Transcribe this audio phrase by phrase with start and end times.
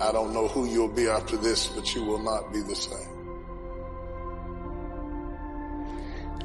[0.00, 3.16] I don't know who you'll be after this, but you will not be the same.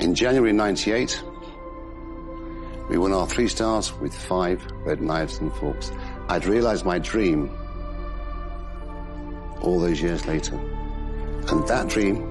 [0.00, 1.22] In January 98,
[2.90, 5.90] we won our three stars with five red knives and forks.
[6.28, 7.50] I'd realized my dream
[9.62, 10.56] all those years later.
[11.48, 12.30] And that dream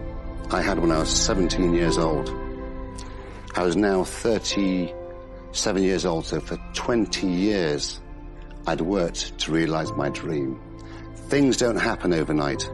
[0.52, 2.30] I had when I was 17 years old.
[3.56, 8.00] I was now 37 years old, so for 20 years
[8.68, 10.60] I'd worked to realize my dream.
[11.30, 12.70] Things don't happen overnight.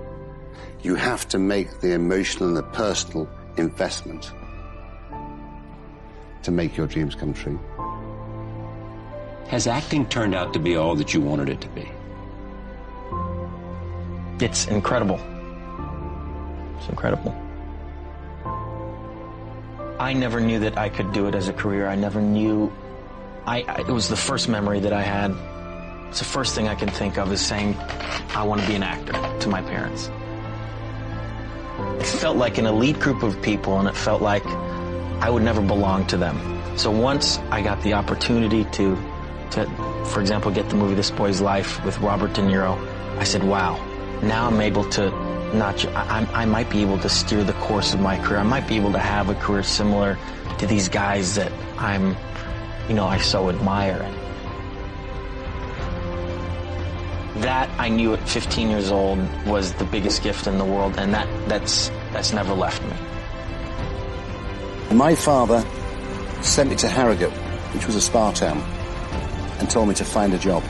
[0.84, 4.32] You have to make the emotional and the personal investment
[6.44, 7.60] to make your dreams come true.
[9.48, 11.90] Has acting turned out to be all that you wanted it to be?
[14.44, 15.20] It's incredible.
[16.78, 17.36] It's incredible.
[20.00, 21.88] I never knew that I could do it as a career.
[21.88, 22.72] I never knew.
[23.48, 25.36] I, I, it was the first memory that I had.
[26.14, 27.76] It's the first thing I can think of is saying,
[28.36, 30.12] I want to be an actor to my parents.
[32.00, 35.60] It felt like an elite group of people, and it felt like I would never
[35.60, 36.38] belong to them.
[36.78, 38.96] So once I got the opportunity to,
[39.54, 42.78] to, for example, get the movie This Boy's Life with Robert De Niro,
[43.18, 43.84] I said, wow,
[44.22, 45.10] now I'm able to
[45.56, 48.38] not I, I might be able to steer the course of my career.
[48.38, 50.20] I might be able to have a career similar
[50.60, 52.16] to these guys that I'm,
[52.88, 54.08] you know, I so admire.
[57.38, 61.14] That I knew at 15 years old was the biggest gift in the world, and
[61.14, 62.94] that that's that's never left me.
[64.96, 65.66] My father
[66.44, 67.34] sent me to Harrogate,
[67.74, 68.60] which was a spa town,
[69.60, 70.64] and told me to find a job.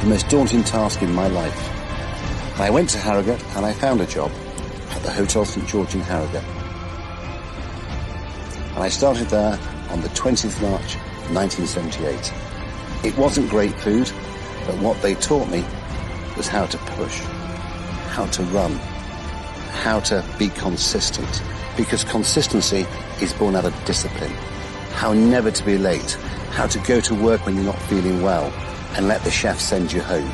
[0.00, 1.70] The most daunting task in my life.
[2.58, 4.30] I went to Harrogate and I found a job
[4.90, 6.44] at the Hotel St George in Harrogate.
[8.74, 9.58] And I started there
[9.90, 10.96] on the 20th March
[11.34, 12.32] 1978.
[13.04, 14.10] It wasn't great food,
[14.66, 15.64] but what they taught me
[16.36, 17.18] was how to push,
[18.10, 18.72] how to run,
[19.82, 21.42] how to be consistent.
[21.76, 22.86] Because consistency
[23.20, 24.30] is born out of discipline.
[24.92, 26.12] How never to be late,
[26.50, 28.52] how to go to work when you're not feeling well,
[28.96, 30.30] and let the chef send you home.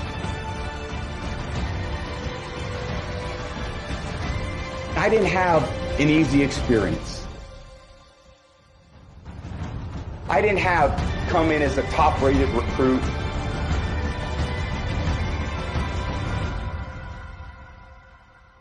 [4.96, 5.62] I didn't have
[5.98, 7.26] an easy experience.
[10.28, 10.90] I didn't have
[11.30, 13.02] come in as a top rated recruit.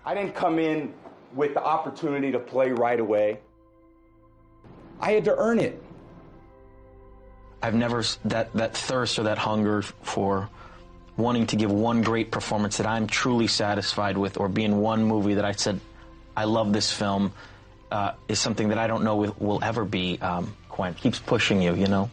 [0.09, 0.91] I didn't come in
[1.35, 3.41] with the opportunity to play right away.
[4.99, 5.83] I had to earn it.
[7.61, 10.49] I've never that that thirst or that hunger for
[11.15, 15.03] wanting to give one great performance that I'm truly satisfied with, or be in one
[15.03, 15.79] movie that I said
[16.35, 17.31] I love this film
[17.91, 20.55] uh, is something that I don't know will, ever be um,
[20.97, 22.09] keeps pushing you, you know.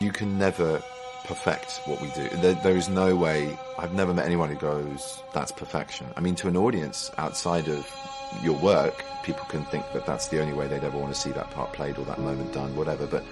[0.00, 0.82] You can never
[1.24, 2.26] perfect what we do.
[2.36, 3.58] There, there is no way.
[3.78, 7.86] I've never met anyone who goes, "That's perfection." I mean, to an audience outside of
[8.42, 11.32] your work, people can think that that's the only way they'd ever want to see
[11.32, 13.06] that part played or that moment done, whatever.
[13.06, 13.24] But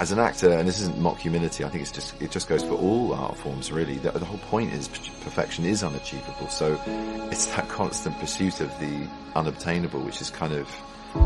[0.00, 2.62] as an actor, and this isn't mock humility, I think it's just it just goes
[2.62, 3.96] for all art forms really.
[3.96, 4.88] The, the, whole point is
[5.22, 6.78] perfection is unachievable, so
[7.30, 10.68] it's that constant pursuit of the unobtainable, which is kind of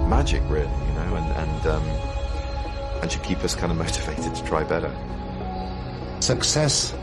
[0.09, 2.26] magic, really, you know, and and um,
[3.03, 4.93] and should keep us kind of motivated to try better.
[6.21, 6.95] Success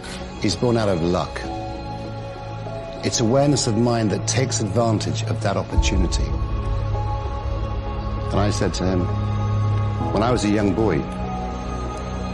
[0.44, 1.42] is born out of luck.
[3.06, 6.26] It's awareness of mind that takes advantage of that opportunity.
[8.32, 9.02] And I said to him,
[10.14, 11.00] when I was a young boy,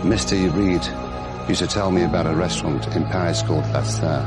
[0.04, 0.34] Mr.
[0.56, 0.82] Reed
[1.50, 4.24] used to tell me about a restaurant in Paris called La Serre,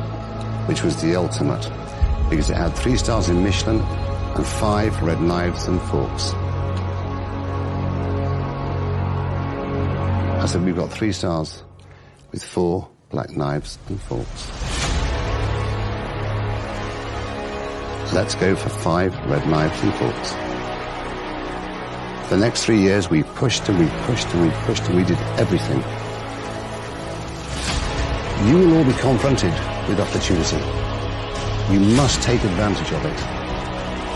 [0.66, 1.70] which was the ultimate,
[2.28, 6.32] because it had three stars in Michelin and five red knives and forks.
[10.42, 11.62] I said, we've got three stars
[12.32, 14.50] with four black knives and forks.
[18.12, 20.32] Let's go for five red knives and forks.
[22.28, 25.18] The next three years, we pushed and we pushed and we pushed and we did
[25.38, 25.78] everything.
[28.48, 29.52] You will all be confronted
[29.88, 30.56] with opportunity.
[31.72, 33.16] You must take advantage of it.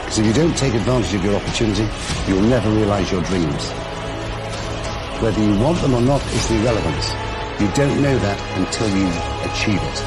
[0.01, 1.87] Because if you don't take advantage of your opportunity,
[2.27, 3.86] you'll never realize your dreams.
[5.21, 7.05] Whether you want them or not is irrelevant.
[7.59, 9.09] You don't know that until you
[9.49, 9.99] achieve it.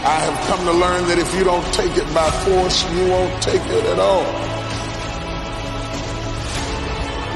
[0.00, 3.42] I have come to learn that if you don't take it by force, you won't
[3.42, 4.24] take it at all.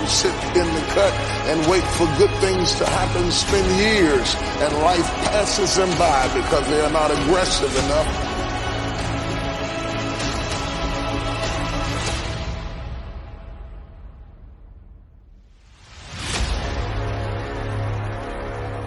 [0.00, 1.12] You sit in the cut
[1.52, 6.66] and wait for good things to happen, spend years, and life passes them by because
[6.68, 8.21] they are not aggressive enough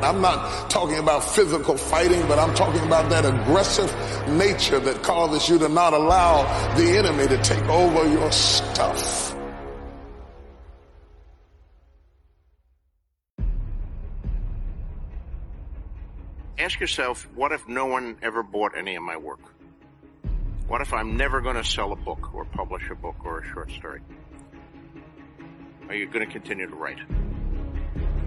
[0.06, 3.92] I'm not talking about physical fighting, but I'm talking about that aggressive
[4.30, 6.44] nature that causes you to not allow
[6.76, 9.36] the enemy to take over your stuff.
[16.60, 19.40] Ask yourself, what if no one ever bought any of my work?
[20.68, 23.46] What if I'm never going to sell a book or publish a book or a
[23.48, 24.02] short story?
[25.90, 27.00] Are you going to continue to write?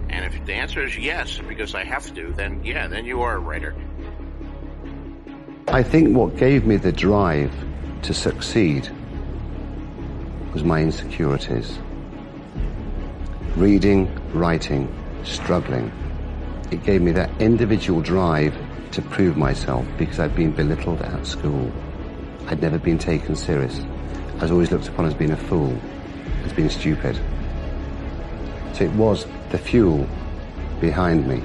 [0.09, 3.35] And if the answer is yes, because I have to, then yeah, then you are
[3.35, 3.75] a writer.
[5.67, 7.53] I think what gave me the drive
[8.01, 8.89] to succeed
[10.53, 11.77] was my insecurities.
[13.55, 15.91] Reading, writing, struggling.
[16.71, 18.55] It gave me that individual drive
[18.91, 21.71] to prove myself because I'd been belittled at school.
[22.47, 23.79] I'd never been taken serious.
[24.39, 25.77] I was always looked upon as being a fool,
[26.45, 27.19] as being stupid.
[28.79, 30.07] It was the fuel
[30.79, 31.43] behind me.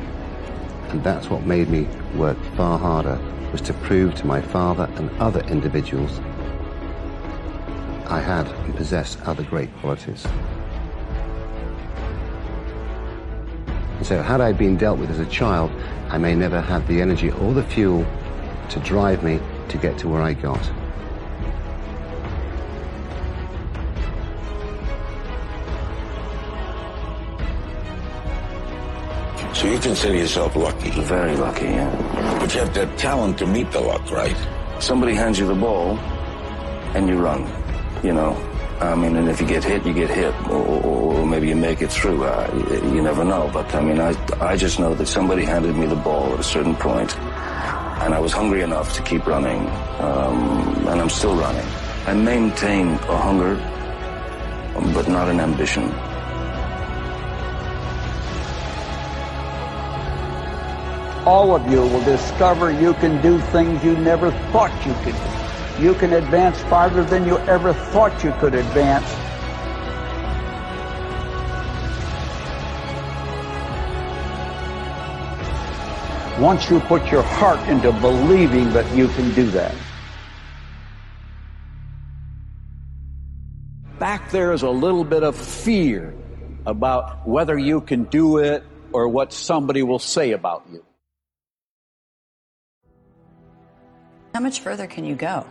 [0.91, 3.19] And that's what made me work far harder,
[3.51, 6.21] was to prove to my father and other individuals
[8.07, 10.25] I had and possessed other great qualities.
[13.97, 15.73] And so had I been dealt with as a child,
[16.11, 18.07] I may never have the energy or the fuel
[18.69, 19.41] to drive me
[19.71, 20.61] to get to where I got.
[29.65, 30.91] So you consider yourself lucky?
[30.91, 32.39] Very lucky, yeah.
[32.39, 34.37] But you have that talent to meet the luck, right?
[34.79, 35.97] Somebody hands you the ball,
[36.95, 37.49] and you run.
[38.03, 38.37] You know,
[38.83, 41.81] I mean, and if you get hit, you get hit, or, or maybe you make
[41.81, 42.25] it through.
[42.25, 43.49] Uh, you, you, never know.
[43.55, 46.45] But I mean, I I just know that somebody handed me the ball at a
[46.45, 47.17] certain point,
[48.05, 49.61] and I was hungry enough to keep running,
[49.99, 51.67] um, and I'm still running.
[52.05, 53.55] I maintain a hunger,
[54.93, 55.89] but not an ambition.
[61.27, 65.83] All of you will discover you can do things you never thought you could do.
[65.83, 69.05] You can advance farther than you ever thought you could advance.
[76.39, 79.75] Once you put your heart into believing that you can do that.
[83.99, 86.15] Back there is a little bit of fear
[86.67, 88.63] about whether you can do it
[88.93, 90.85] or what somebody will say about you.
[94.35, 95.47] How much further can you go?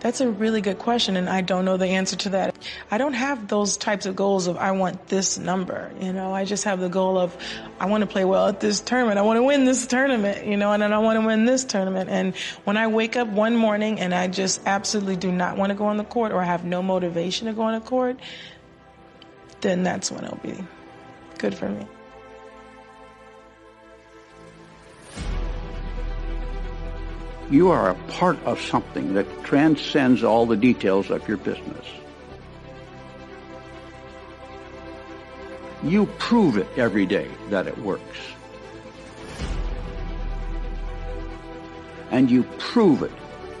[0.00, 2.56] That's a really good question, and I don't know the answer to that.
[2.90, 5.92] I don't have those types of goals of I want this number.
[6.00, 7.36] You know, I just have the goal of
[7.78, 9.18] I want to play well at this tournament.
[9.18, 10.46] I want to win this tournament.
[10.46, 12.08] You know, and then I want to win this tournament.
[12.08, 12.34] And
[12.64, 15.84] when I wake up one morning and I just absolutely do not want to go
[15.84, 18.18] on the court or I have no motivation to go on the court,
[19.60, 20.64] then that's when it'll be
[21.36, 21.86] good for me.
[27.50, 31.86] You are a part of something that transcends all the details of your business.
[35.82, 38.18] You prove it every day that it works.
[42.10, 43.12] And you prove it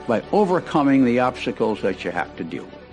[0.06, 2.83] by overcoming the obstacles that you have to deal with.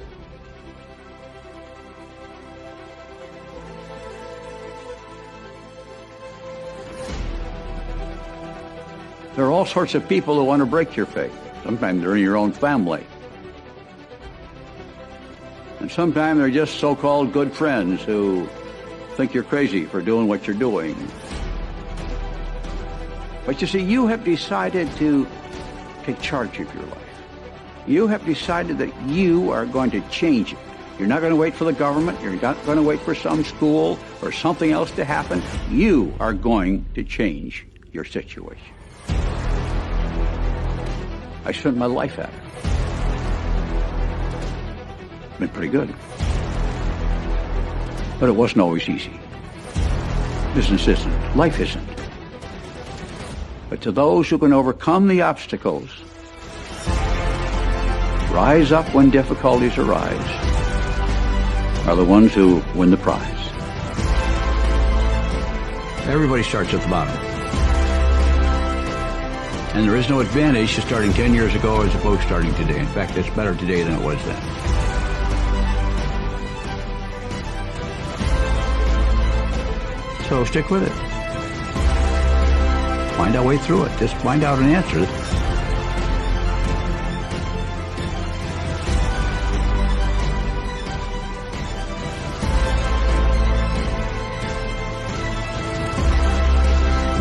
[9.36, 11.34] There are all sorts of people who want to break your faith.
[11.64, 13.06] Sometimes they're in your own family.
[15.80, 18.48] And sometimes they're just so-called good friends who
[19.16, 20.96] think you're crazy for doing what you're doing.
[23.46, 25.26] But you see, you have decided to
[26.04, 26.98] take charge of your life.
[27.88, 30.60] You have decided that you are going to change it.
[31.00, 32.22] You're not going to wait for the government.
[32.22, 35.42] You're not going to wait for some school or something else to happen.
[35.70, 38.74] You are going to change your situation.
[41.46, 42.36] I spent my life at it.
[45.40, 45.94] Been pretty good.
[48.20, 49.20] But it wasn't always easy.
[50.54, 51.36] Business isn't.
[51.36, 51.88] Life isn't.
[53.70, 55.90] But to those who can overcome the obstacles,
[58.30, 60.28] rise up when difficulties arise,
[61.88, 63.48] are the ones who win the prize.
[66.08, 67.31] Everybody starts at the bottom.
[69.74, 72.78] And there is no advantage to starting 10 years ago as opposed to starting today.
[72.78, 74.42] In fact, it's better today than it was then.
[80.28, 80.92] So stick with it.
[83.16, 83.98] Find our way through it.
[83.98, 85.06] Just find out an answer.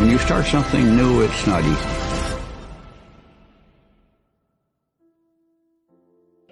[0.00, 1.99] When you start something new, it's not easy.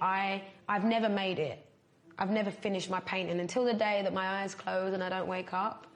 [0.00, 1.64] I, I've never made it.
[2.19, 5.28] I've never finished my painting until the day that my eyes close and I don't
[5.28, 5.87] wake up.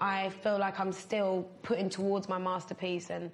[0.00, 3.30] I feel like I'm still putting towards my masterpiece and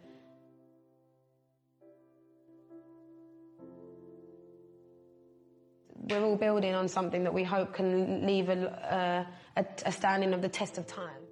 [5.94, 9.24] we're all building on something that we hope can leave a, uh,
[9.56, 11.27] a, a standing of the test of time.